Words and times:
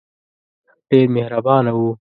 ډېر 0.89 1.05
مهربانه 1.15 1.71
وو. 1.77 1.89